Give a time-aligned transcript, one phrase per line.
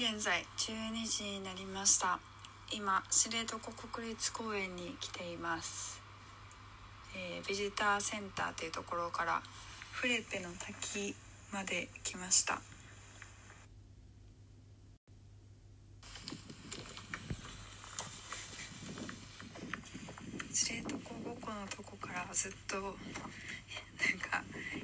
[0.00, 2.18] 現在12時になりました。
[2.72, 6.00] 今知床国立公園に来ています、
[7.14, 9.42] えービジターセンターというところから
[9.92, 11.14] フレペの滝
[11.52, 12.62] まで来ました。
[20.50, 22.96] 知床五湖のとこからずっとなんか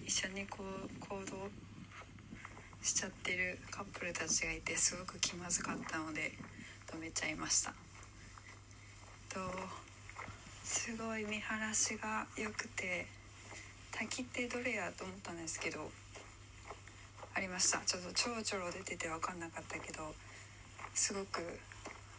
[0.04, 1.48] 一緒にこう行動
[2.86, 6.30] しちゃってるカップルたちがいてすごく気まずかったので
[6.86, 7.74] 止めちゃいました。
[9.28, 9.40] と
[10.62, 13.06] すごい見晴らしが良くて
[13.90, 15.90] 滝ってどれやと思ったんですけど
[17.34, 17.78] ありました。
[17.78, 20.14] ちょっとちょろちょろ出てて分かんなかったけど
[20.94, 21.42] すごく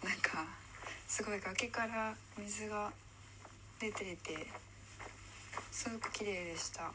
[0.03, 0.45] なんか
[1.08, 2.91] すごい崖から水が
[3.80, 4.45] 出ていて
[5.72, 6.91] すごく綺麗でした。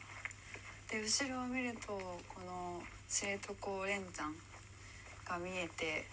[0.93, 2.13] で後ろを見るとこ
[2.45, 2.79] の
[3.09, 4.31] 知床連山
[5.27, 6.05] が見えて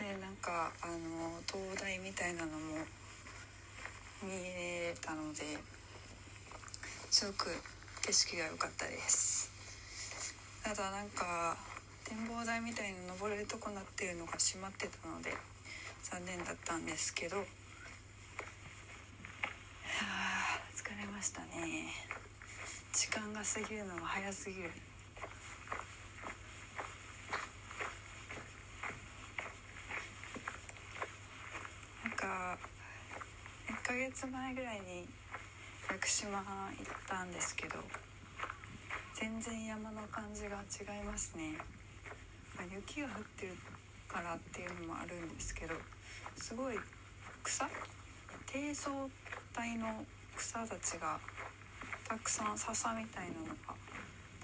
[0.00, 0.96] でなんかあの
[1.46, 2.78] 灯台みたいなのも
[4.22, 5.44] 見えたので
[7.10, 7.50] すごく
[8.00, 9.52] 景色が良かったです。
[10.64, 11.58] ただなんか
[12.08, 15.34] 展望台みたいに登れるとこなってるのが閉まってたので
[16.02, 17.36] 残念だったんですけど。
[17.36, 17.44] は
[20.56, 22.29] あ疲れましたね。
[22.92, 24.70] 時間が過ぎるのが早すぎる。
[32.04, 32.58] なんか
[33.68, 35.08] 1ヶ月前ぐらいに
[35.88, 36.44] 屋久島行っ
[37.08, 37.76] たんですけど
[39.14, 41.56] 全然山の感じが違いますね、
[42.56, 43.54] まあ、雪が降ってる
[44.08, 45.74] からっていうのもあるんですけど
[46.36, 46.76] すごい
[47.44, 47.66] 草？
[48.46, 48.90] 低層
[49.56, 50.04] 帯の
[50.36, 51.18] 草たちが
[52.10, 53.54] たくさん笹みたいなのが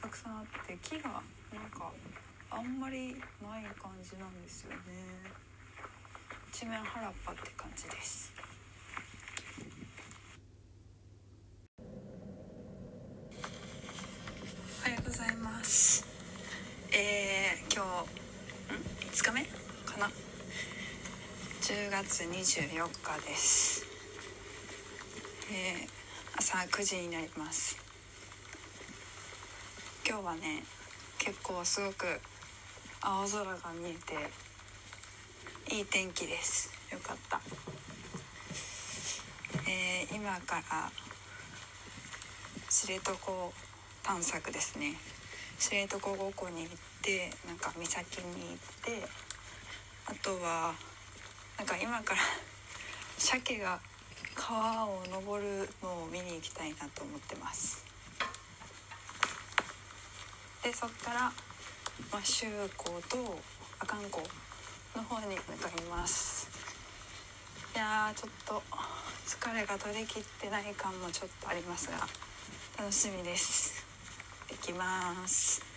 [0.01, 1.23] たくさんあって木がなん
[1.77, 1.91] か
[2.49, 4.77] あんまりない感じなんですよね。
[6.55, 8.33] 一面原っぱって感じです。
[11.81, 11.83] お
[14.85, 16.07] はようございます。
[16.93, 17.89] えー、今日
[18.75, 18.77] ん
[19.11, 19.45] ？5日目？
[19.85, 20.09] かな
[21.63, 22.87] ？10月24日
[23.27, 23.85] です。
[25.51, 25.96] えー
[26.39, 27.79] 朝9時になります。
[30.07, 30.63] 今日はね
[31.19, 32.21] 結構すごく
[33.01, 33.95] 青空が見え
[35.69, 36.71] ていい天気です。
[36.93, 37.41] よかった。
[39.67, 40.91] えー今から
[42.69, 43.13] 知床
[44.03, 44.95] 探索ですね。
[45.59, 49.09] 知床五湖に行ってなんか岬に行って
[50.05, 50.75] あとは
[51.57, 52.21] なんか今から
[53.17, 53.81] 鮭が
[54.37, 57.85] 川を登るのを見に行きたいなと思ってます。
[60.63, 61.21] でそっから、
[62.13, 63.39] まあ、周湖と
[63.81, 64.23] 阿寒湖
[64.95, 66.49] の方に向かいます。
[67.75, 68.63] いやーちょっと
[69.27, 72.07] 疲れが取りきってない感もちょっとありますが
[72.79, 73.85] 楽しみです。
[74.49, 75.76] できます。